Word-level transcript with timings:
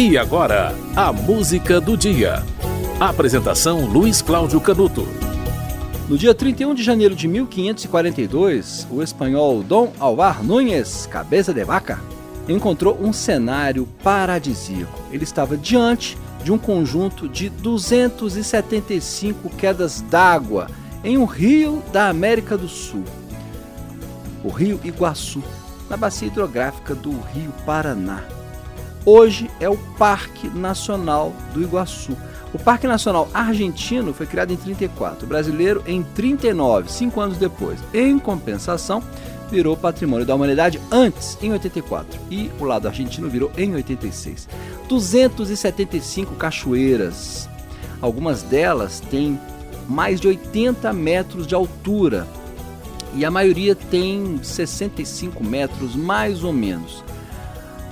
E 0.00 0.16
agora, 0.16 0.72
a 0.94 1.12
música 1.12 1.80
do 1.80 1.96
dia. 1.96 2.44
Apresentação 3.00 3.84
Luiz 3.84 4.22
Cláudio 4.22 4.60
Canuto. 4.60 5.04
No 6.08 6.16
dia 6.16 6.32
31 6.32 6.72
de 6.72 6.84
janeiro 6.84 7.16
de 7.16 7.26
1542, 7.26 8.86
o 8.92 9.02
espanhol 9.02 9.60
Dom 9.60 9.92
Alvar 9.98 10.44
Núñez, 10.44 11.06
cabeça 11.06 11.52
de 11.52 11.64
vaca, 11.64 11.98
encontrou 12.48 12.96
um 13.02 13.12
cenário 13.12 13.88
paradisíaco. 14.00 15.02
Ele 15.10 15.24
estava 15.24 15.56
diante 15.56 16.16
de 16.44 16.52
um 16.52 16.58
conjunto 16.58 17.28
de 17.28 17.48
275 17.48 19.50
quedas 19.56 20.00
d'água 20.00 20.68
em 21.02 21.18
um 21.18 21.24
rio 21.24 21.82
da 21.92 22.08
América 22.08 22.56
do 22.56 22.68
Sul, 22.68 23.02
o 24.44 24.48
Rio 24.48 24.78
Iguaçu, 24.84 25.42
na 25.90 25.96
bacia 25.96 26.28
hidrográfica 26.28 26.94
do 26.94 27.10
Rio 27.10 27.52
Paraná 27.66 28.38
hoje 29.08 29.50
é 29.58 29.68
o 29.68 29.76
Parque 29.96 30.48
Nacional 30.48 31.32
do 31.54 31.62
Iguaçu. 31.62 32.14
O 32.52 32.58
Parque 32.58 32.86
Nacional 32.86 33.28
Argentino 33.32 34.12
foi 34.12 34.26
criado 34.26 34.52
em 34.52 34.56
34, 34.56 35.24
o 35.24 35.28
brasileiro 35.28 35.82
em 35.86 36.02
39, 36.02 36.92
cinco 36.92 37.20
anos 37.20 37.38
depois. 37.38 37.78
Em 37.94 38.18
compensação, 38.18 39.02
virou 39.50 39.76
Patrimônio 39.76 40.26
da 40.26 40.34
Humanidade 40.34 40.78
antes, 40.90 41.38
em 41.40 41.52
84, 41.52 42.20
e 42.30 42.50
o 42.60 42.64
lado 42.64 42.86
argentino 42.86 43.30
virou 43.30 43.50
em 43.56 43.74
86. 43.74 44.46
275 44.86 46.34
cachoeiras. 46.34 47.48
Algumas 48.02 48.42
delas 48.42 49.00
têm 49.00 49.40
mais 49.88 50.20
de 50.20 50.28
80 50.28 50.92
metros 50.92 51.46
de 51.46 51.54
altura 51.54 52.26
e 53.14 53.24
a 53.24 53.30
maioria 53.30 53.74
tem 53.74 54.38
65 54.42 55.42
metros 55.42 55.96
mais 55.96 56.44
ou 56.44 56.52
menos. 56.52 57.02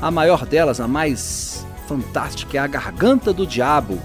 A 0.00 0.10
maior 0.10 0.44
delas, 0.44 0.78
a 0.78 0.86
mais 0.86 1.66
fantástica, 1.88 2.58
é 2.58 2.60
a 2.60 2.66
Garganta 2.66 3.32
do 3.32 3.46
Diabo, 3.46 3.98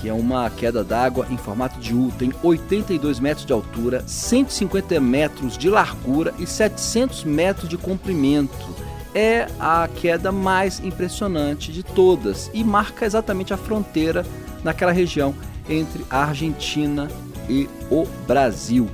que 0.00 0.08
é 0.08 0.12
uma 0.12 0.48
queda 0.48 0.82
d'água 0.82 1.26
em 1.30 1.36
formato 1.36 1.78
de 1.78 1.94
U, 1.94 2.10
tem 2.18 2.32
82 2.42 3.20
metros 3.20 3.44
de 3.44 3.52
altura, 3.52 4.02
150 4.06 4.98
metros 5.00 5.58
de 5.58 5.68
largura 5.68 6.32
e 6.38 6.46
700 6.46 7.24
metros 7.24 7.68
de 7.68 7.76
comprimento. 7.76 8.74
É 9.14 9.46
a 9.60 9.88
queda 9.94 10.32
mais 10.32 10.80
impressionante 10.80 11.70
de 11.70 11.82
todas 11.82 12.50
e 12.52 12.64
marca 12.64 13.06
exatamente 13.06 13.54
a 13.54 13.56
fronteira 13.56 14.26
naquela 14.64 14.90
região 14.90 15.34
entre 15.68 16.04
a 16.10 16.24
Argentina 16.24 17.08
e 17.48 17.68
o 17.90 18.06
Brasil. 18.26 18.90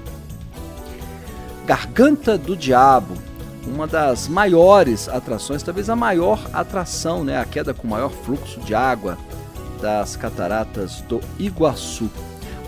Garganta 1.67 2.37
do 2.37 2.57
Diabo 2.57 3.30
uma 3.67 3.87
das 3.87 4.29
maiores 4.29 5.09
atrações, 5.09 5.63
talvez 5.63 5.91
a 5.91 5.97
maior 5.97 6.41
atração, 6.53 7.25
né, 7.25 7.39
a 7.39 7.45
queda 7.45 7.75
com 7.75 7.87
maior 7.87 8.11
fluxo 8.11 8.61
de 8.61 8.75
água 8.75 9.19
das 9.81 10.17
cataratas 10.17 11.01
do 11.03 11.21
Iguaçu. 11.39 12.11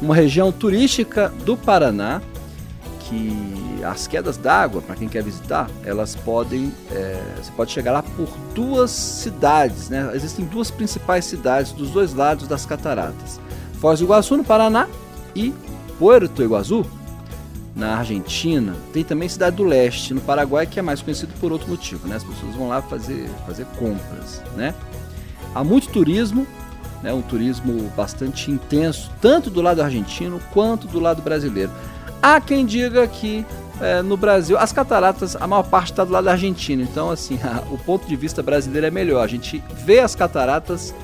Uma 0.00 0.14
região 0.14 0.50
turística 0.50 1.28
do 1.44 1.56
Paraná 1.56 2.20
que 3.00 3.82
as 3.84 4.06
quedas 4.06 4.36
d'água, 4.36 4.80
para 4.80 4.94
quem 4.94 5.08
quer 5.08 5.22
visitar, 5.22 5.68
elas 5.84 6.14
podem, 6.14 6.72
é, 6.90 7.20
você 7.36 7.50
pode 7.52 7.72
chegar 7.72 7.92
lá 7.92 8.02
por 8.02 8.28
duas 8.54 8.90
cidades, 8.90 9.88
né? 9.88 10.10
Existem 10.14 10.44
duas 10.44 10.70
principais 10.70 11.24
cidades 11.24 11.72
dos 11.72 11.90
dois 11.90 12.14
lados 12.14 12.48
das 12.48 12.64
cataratas: 12.64 13.40
Foz 13.80 13.98
do 13.98 14.06
Iguaçu 14.06 14.36
no 14.36 14.44
Paraná 14.44 14.88
e 15.34 15.52
Puerto 15.98 16.42
Iguaçu 16.42 16.86
na 17.74 17.96
Argentina, 17.96 18.74
tem 18.92 19.02
também 19.02 19.28
Cidade 19.28 19.56
do 19.56 19.64
Leste, 19.64 20.12
no 20.12 20.20
Paraguai, 20.20 20.66
que 20.66 20.78
é 20.78 20.82
mais 20.82 21.00
conhecido 21.00 21.32
por 21.40 21.52
outro 21.52 21.68
motivo, 21.68 22.06
né? 22.06 22.16
As 22.16 22.24
pessoas 22.24 22.54
vão 22.54 22.68
lá 22.68 22.82
fazer, 22.82 23.28
fazer 23.46 23.66
compras, 23.78 24.42
né? 24.56 24.74
Há 25.54 25.64
muito 25.64 25.88
turismo, 25.88 26.46
né? 27.02 27.12
um 27.12 27.22
turismo 27.22 27.90
bastante 27.96 28.50
intenso, 28.50 29.10
tanto 29.20 29.50
do 29.50 29.60
lado 29.60 29.82
argentino 29.82 30.40
quanto 30.52 30.86
do 30.86 31.00
lado 31.00 31.20
brasileiro. 31.20 31.70
Há 32.22 32.40
quem 32.40 32.64
diga 32.64 33.06
que 33.06 33.44
é, 33.80 34.00
no 34.00 34.16
Brasil, 34.16 34.56
as 34.56 34.72
cataratas, 34.72 35.34
a 35.34 35.46
maior 35.46 35.64
parte 35.64 35.90
está 35.90 36.04
do 36.04 36.12
lado 36.12 36.28
argentino, 36.28 36.82
então 36.82 37.10
assim, 37.10 37.38
a, 37.42 37.62
o 37.72 37.78
ponto 37.78 38.06
de 38.06 38.16
vista 38.16 38.42
brasileiro 38.42 38.86
é 38.86 38.90
melhor. 38.90 39.22
A 39.22 39.26
gente 39.26 39.62
vê 39.84 39.98
as 39.98 40.14
cataratas 40.14 40.94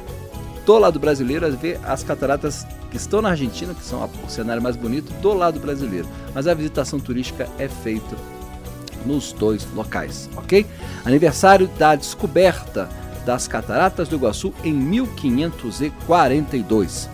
do 0.65 0.79
lado 0.79 0.99
brasileiro, 0.99 1.51
vê 1.57 1.79
as 1.85 2.03
cataratas 2.03 2.67
que 2.91 2.97
estão 2.97 3.21
na 3.21 3.29
Argentina, 3.31 3.75
que 3.75 3.85
são 3.85 4.09
o 4.25 4.31
cenário 4.31 4.63
mais 4.63 4.77
bonito, 4.77 5.13
do 5.21 5.35
lado 5.35 5.61
brasileiro. 5.61 6.09
Mas 6.35 6.47
a 6.47 6.55
visitação 6.55 6.99
turística 6.99 7.47
é 7.59 7.69
feita 7.69 8.17
nos 9.05 9.33
dois 9.33 9.67
locais, 9.75 10.31
ok? 10.37 10.65
Aniversário 11.05 11.69
da 11.79 11.95
descoberta 11.95 12.89
das 13.25 13.47
Cataratas 13.47 14.09
do 14.09 14.17
Iguaçu 14.17 14.53
em 14.65 14.73
1542. 14.73 17.09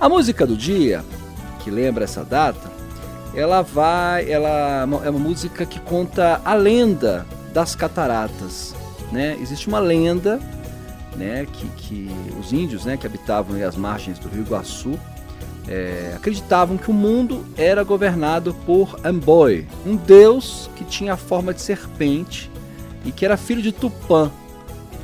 A 0.00 0.08
música 0.08 0.44
do 0.46 0.56
dia, 0.56 1.04
que 1.60 1.70
lembra 1.70 2.04
essa 2.04 2.24
data, 2.24 2.74
ela 3.34 3.62
vai, 3.62 4.30
ela 4.30 4.86
é 5.04 5.10
uma 5.10 5.18
música 5.18 5.64
que 5.64 5.80
conta 5.80 6.40
a 6.44 6.54
lenda 6.54 7.26
das 7.52 7.74
cataratas, 7.74 8.74
né? 9.10 9.36
Existe 9.40 9.66
uma 9.68 9.78
lenda 9.78 10.38
né, 11.16 11.46
que, 11.52 11.66
que 11.76 12.10
os 12.38 12.52
índios 12.52 12.84
né, 12.84 12.96
que 12.96 13.06
habitavam 13.06 13.56
as 13.66 13.76
margens 13.76 14.18
do 14.18 14.28
Rio 14.28 14.42
Iguaçu 14.42 14.98
é, 15.68 16.12
acreditavam 16.16 16.76
que 16.76 16.90
o 16.90 16.94
mundo 16.94 17.44
era 17.56 17.82
governado 17.82 18.54
por 18.66 18.98
Amboy, 19.04 19.66
um 19.86 19.96
deus 19.96 20.68
que 20.76 20.84
tinha 20.84 21.14
a 21.14 21.16
forma 21.16 21.54
de 21.54 21.62
serpente 21.62 22.50
e 23.04 23.10
que 23.10 23.24
era 23.24 23.36
filho 23.36 23.62
de 23.62 23.72
Tupã. 23.72 24.30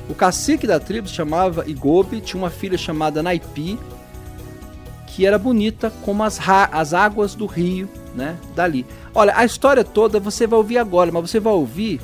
O 0.08 0.14
cacique 0.14 0.66
da 0.66 0.80
tribo 0.80 1.08
se 1.08 1.14
chamava 1.14 1.68
Igobe, 1.68 2.20
tinha 2.20 2.42
uma 2.42 2.50
filha 2.50 2.76
chamada 2.76 3.22
Naipi, 3.22 3.78
que 5.06 5.24
era 5.24 5.38
bonita 5.38 5.90
como 6.02 6.22
as, 6.22 6.38
as 6.72 6.92
águas 6.92 7.34
do 7.34 7.46
rio, 7.46 7.88
né, 8.14 8.36
dali. 8.54 8.84
Olha, 9.14 9.32
a 9.36 9.44
história 9.44 9.84
toda 9.84 10.20
você 10.20 10.46
vai 10.46 10.58
ouvir 10.58 10.78
agora, 10.78 11.10
mas 11.12 11.30
você 11.30 11.40
vai 11.40 11.52
ouvir 11.52 12.00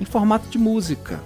em 0.00 0.04
formato 0.04 0.48
de 0.48 0.58
música 0.58 1.20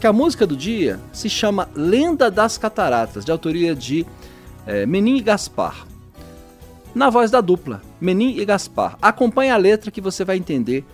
que 0.00 0.06
a 0.06 0.12
música 0.12 0.46
do 0.46 0.56
dia 0.56 1.00
se 1.12 1.28
chama 1.28 1.68
Lenda 1.74 2.30
das 2.30 2.58
Cataratas, 2.58 3.24
de 3.24 3.32
autoria 3.32 3.74
de 3.74 4.06
é, 4.66 4.84
Menin 4.84 5.16
e 5.16 5.22
Gaspar. 5.22 5.86
Na 6.94 7.10
voz 7.10 7.30
da 7.30 7.40
dupla, 7.40 7.82
Menin 8.00 8.38
e 8.38 8.44
Gaspar. 8.44 8.96
Acompanhe 9.00 9.50
a 9.50 9.56
letra 9.56 9.90
que 9.90 10.00
você 10.00 10.24
vai 10.24 10.36
entender 10.36 10.84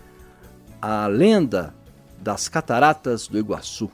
a 0.81 1.07
lenda 1.07 1.75
das 2.19 2.49
cataratas 2.49 3.29
do 3.29 3.39
Iguaçu. 3.39 3.91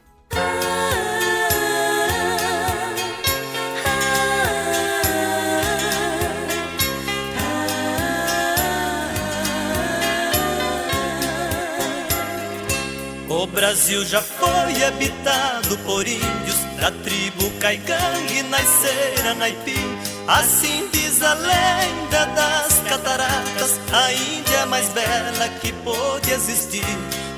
Brasil 13.53 14.05
já 14.05 14.21
foi 14.21 14.85
habitado 14.85 15.77
por 15.79 16.07
índios 16.07 16.59
da 16.81 16.91
tribo 16.91 17.51
Caigangue, 17.59 18.43
Naicera, 18.45 19.35
Naipi. 19.35 19.79
Assim 20.27 20.89
diz 20.93 21.23
a 21.23 21.35
lenda 21.35 22.27
das 22.27 22.81
cataratas, 22.89 23.81
a 23.93 24.13
Índia 24.13 24.67
mais 24.67 24.89
bela 24.91 25.49
que 25.61 25.73
pôde 25.73 26.31
existir. 26.31 26.85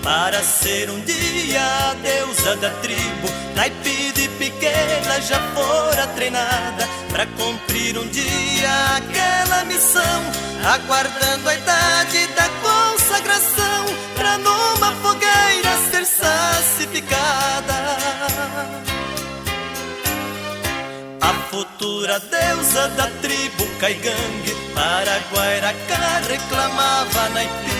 Para 0.02 0.42
ser 0.42 0.88
um 0.90 1.00
dia 1.00 1.60
a 1.90 1.94
deusa 1.94 2.56
da 2.56 2.70
tribo, 2.80 3.28
Naipi 3.54 4.12
de 4.12 4.28
pequena 4.30 5.20
já 5.20 5.38
fora 5.54 6.06
treinada 6.08 6.88
para 7.10 7.26
cumprir 7.26 7.98
um 7.98 8.06
dia 8.08 8.96
aquela 8.96 9.64
missão, 9.64 10.22
aguardando 10.64 11.48
a 11.48 11.54
idade 11.54 12.26
da 12.28 12.48
consagração 12.62 13.84
pra 14.16 14.38
numa 14.38 14.92
fogueira 15.02 15.76
ser 15.90 16.06
sassificada. 16.06 17.74
A 21.20 21.34
futura 21.50 22.18
deusa 22.20 22.88
da 22.88 23.06
tribo 23.20 23.66
Caigangue, 23.78 24.54
Paraguairacá 24.74 26.22
reclamava 26.26 27.28
Naipi. 27.30 27.79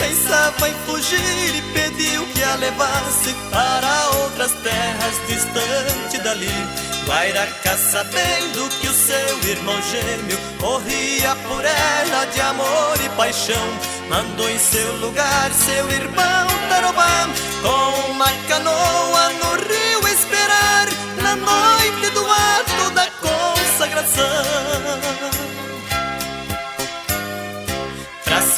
Pensava 0.00 0.68
em 0.68 0.74
fugir 0.86 1.54
e 1.54 1.62
pediu 1.74 2.26
que 2.28 2.42
a 2.42 2.56
levasse 2.56 3.34
para 3.50 4.08
outras 4.22 4.50
terras 4.62 5.20
distantes 5.28 6.24
dali. 6.24 6.90
Guairacá 7.06 7.76
sabendo 7.76 8.68
que 8.80 8.88
o 8.88 8.92
seu 8.92 9.50
irmão 9.50 9.80
gêmeo 9.82 10.38
morria 10.60 11.36
por 11.46 11.64
ela 11.64 12.24
de 12.26 12.40
amor 12.40 12.96
e 13.04 13.08
paixão, 13.10 13.68
mandou 14.08 14.48
em 14.48 14.58
seu 14.58 14.96
lugar 14.96 15.50
seu 15.52 15.90
irmão 15.90 16.46
Tarobá 16.68 17.28
com 17.62 18.12
uma 18.12 18.30
canoa 18.48 19.32
no 19.34 19.50
rio 19.66 19.89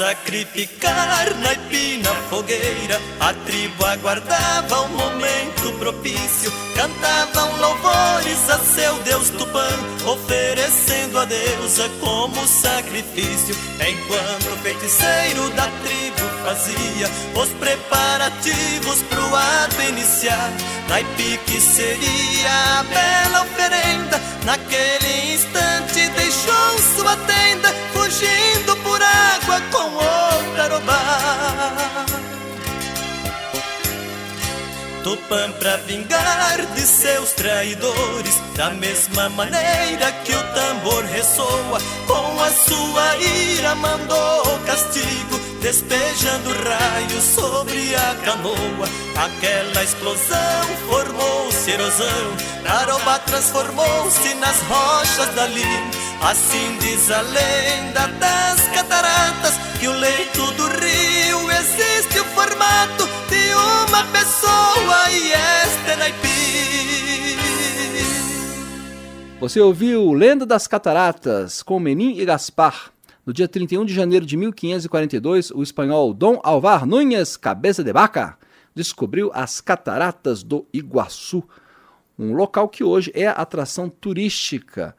sacrificar 0.03 1.31
na 1.39 1.53
ipina 1.53 2.11
fogueira, 2.29 2.99
a 3.21 3.33
tribo 3.47 3.85
aguardava 3.85 4.81
um 4.83 4.89
momento 4.89 5.42
propício, 5.73 6.53
cantavam 6.75 7.61
louvor 7.61 8.13
Deus 9.05 9.31
Tupã, 9.31 9.69
oferecendo 10.07 11.19
a 11.19 11.25
deusa 11.25 11.89
como 12.01 12.47
sacrifício, 12.47 13.55
enquanto 13.75 14.53
o 14.53 14.57
feiticeiro 14.63 15.51
da 15.51 15.67
tribo 15.83 16.27
fazia 16.45 17.11
os 17.35 17.49
preparativos 17.51 19.03
pro 19.11 19.37
ato 19.37 19.83
iniciar. 19.89 20.51
Naipe 20.89 21.39
que 21.47 21.61
seria 21.61 22.81
a 22.81 22.83
bela 22.85 23.43
oferenda, 23.43 24.21
naquele 24.45 25.35
instante 25.35 26.09
deixou 26.09 26.79
sua 26.97 27.17
tenda, 27.27 27.69
fugindo 27.93 28.77
por 28.79 29.01
água 29.03 29.61
com 29.71 29.95
outra 29.95 30.65
arobá. 30.65 32.12
Tupã 35.03 35.51
pra 35.59 35.77
vingar 35.79 36.65
de 36.75 36.81
seus 36.83 37.33
traidores 37.33 38.41
Da 38.57 38.71
mesma 38.71 39.29
maneira 39.31 40.13
que 40.25 40.33
o 40.33 40.43
tambor 40.55 41.05
ressoa 41.05 41.81
Com 42.07 42.41
a 42.41 42.51
sua 42.51 43.17
ira 43.17 43.75
mandou 43.75 44.59
castigo 44.65 45.41
Despejando 45.61 46.51
raios 46.65 47.23
sobre 47.23 47.95
a 47.95 48.17
canoa. 48.25 48.89
Aquela 49.17 49.85
explosão 49.85 50.65
formou-se 50.89 51.71
erosão 51.71 52.37
Naroba 52.63 53.19
transformou-se 53.21 54.35
nas 54.35 54.61
rochas 54.63 55.35
dali 55.35 55.63
Assim 56.21 56.79
diz 56.79 57.11
a 57.11 57.21
lenda 57.23 58.07
das 58.19 58.69
cataratas 58.69 59.32
Você 69.43 69.59
ouviu 69.59 70.13
Lenda 70.13 70.47
das 70.47 70.69
Cataratas 70.69 71.65
com 71.65 71.81
Menin 71.81 72.17
e 72.17 72.25
Gaspar. 72.25 72.93
No 73.27 73.33
dia 73.33 73.49
31 73.49 73.85
de 73.85 73.93
janeiro 73.93 74.25
de 74.25 74.37
1542, 74.37 75.51
o 75.51 75.65
espanhol 75.65 76.15
Dom 76.15 76.41
Alvar 76.45 76.87
Núñez 76.87 77.37
Cabeça 77.37 77.83
de 77.83 77.93
Vaca 77.93 78.39
descobriu 78.73 79.33
as 79.35 79.61
cataratas 79.61 80.45
do 80.45 80.65
Iguaçu, 80.73 81.43
um 82.17 82.35
local 82.35 82.69
que 82.69 82.85
hoje 82.85 83.11
é 83.17 83.27
atração 83.27 83.89
turística 83.89 84.95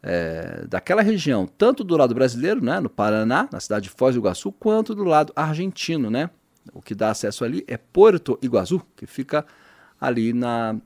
é, 0.00 0.64
daquela 0.68 1.02
região, 1.02 1.44
tanto 1.58 1.82
do 1.82 1.96
lado 1.96 2.14
brasileiro, 2.14 2.64
né, 2.64 2.78
no 2.78 2.88
Paraná, 2.88 3.48
na 3.50 3.58
cidade 3.58 3.88
de 3.88 3.90
Foz 3.90 4.14
do 4.14 4.20
Iguaçu, 4.20 4.52
quanto 4.52 4.94
do 4.94 5.02
lado 5.02 5.32
argentino, 5.34 6.08
né? 6.08 6.30
O 6.72 6.80
que 6.80 6.94
dá 6.94 7.10
acesso 7.10 7.44
ali 7.44 7.64
é 7.66 7.76
Porto 7.76 8.38
Iguaçu, 8.40 8.80
que 8.94 9.04
fica 9.04 9.44
ali 10.00 10.32
na, 10.32 10.76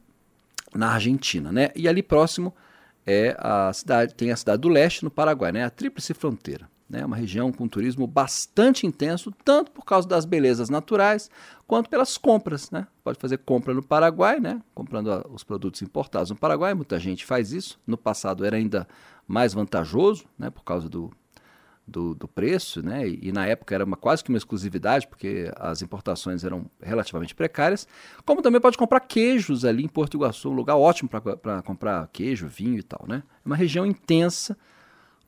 na 0.74 0.92
Argentina, 0.94 1.52
né? 1.52 1.68
E 1.76 1.86
ali 1.86 2.02
próximo 2.02 2.54
é 3.06 3.36
a 3.38 3.72
cidade, 3.72 4.14
tem 4.14 4.30
a 4.30 4.36
cidade 4.36 4.60
do 4.62 4.68
leste 4.68 5.04
no 5.04 5.10
Paraguai, 5.10 5.52
né? 5.52 5.64
A 5.64 5.70
tríplice 5.70 6.14
fronteira, 6.14 6.68
né? 6.88 7.04
Uma 7.04 7.16
região 7.16 7.52
com 7.52 7.68
turismo 7.68 8.06
bastante 8.06 8.86
intenso, 8.86 9.32
tanto 9.44 9.70
por 9.70 9.84
causa 9.84 10.08
das 10.08 10.24
belezas 10.24 10.70
naturais, 10.70 11.30
quanto 11.66 11.90
pelas 11.90 12.16
compras, 12.16 12.70
né? 12.70 12.86
Pode 13.02 13.18
fazer 13.18 13.38
compra 13.38 13.74
no 13.74 13.82
Paraguai, 13.82 14.40
né? 14.40 14.60
Comprando 14.74 15.08
os 15.30 15.44
produtos 15.44 15.82
importados 15.82 16.30
no 16.30 16.36
Paraguai, 16.36 16.74
muita 16.74 16.98
gente 16.98 17.24
faz 17.24 17.52
isso. 17.52 17.78
No 17.86 17.96
passado 17.96 18.44
era 18.44 18.56
ainda 18.56 18.88
mais 19.26 19.52
vantajoso, 19.52 20.24
né? 20.38 20.50
Por 20.50 20.64
causa 20.64 20.88
do 20.88 21.10
do, 21.86 22.14
do 22.14 22.26
preço, 22.26 22.82
né? 22.82 23.06
E, 23.06 23.28
e, 23.28 23.32
na 23.32 23.46
época 23.46 23.75
era 23.75 23.84
uma, 23.84 23.96
quase 23.96 24.25
que 24.25 24.31
uma 24.31 24.38
exclusividade, 24.38 25.06
porque 25.06 25.50
as 25.56 25.82
importações 25.82 26.44
eram 26.44 26.66
relativamente 26.82 27.34
precárias. 27.34 27.86
Como 28.25 28.42
também 28.42 28.60
pode 28.60 28.78
comprar 28.78 29.00
queijos 29.00 29.64
ali 29.64 29.84
em 29.84 29.88
Porto 29.88 30.14
Iguaçu, 30.14 30.50
um 30.50 30.54
lugar 30.54 30.76
ótimo 30.76 31.08
para 31.08 31.62
comprar 31.62 32.08
queijo, 32.12 32.46
vinho 32.46 32.78
e 32.78 32.82
tal, 32.82 33.04
né? 33.06 33.22
É 33.44 33.46
uma 33.46 33.56
região 33.56 33.84
intensa 33.84 34.56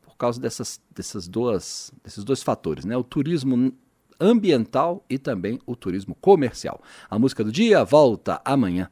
por 0.03 0.17
causa 0.17 0.41
dessas, 0.41 0.81
dessas 0.95 1.29
duas, 1.29 1.93
desses 2.03 2.25
dois 2.25 2.43
fatores, 2.43 2.85
né? 2.85 2.97
O 2.97 3.05
turismo 3.05 3.73
ambiental 4.19 5.05
e 5.11 5.19
também 5.19 5.61
o 5.67 5.77
turismo 5.77 6.15
comercial. 6.15 6.81
A 7.09 7.19
música 7.19 7.45
do 7.45 7.53
dia 7.53 7.85
volta 7.85 8.41
amanhã. 8.45 8.91